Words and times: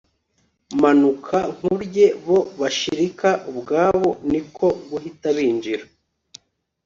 manuka 0.81 1.37
nkurye 1.55 2.05
bo 2.25 2.39
bashirika 2.59 3.29
ubwoba 3.49 4.09
niko 4.29 4.67
guhita 4.89 5.27
binjira 5.37 5.83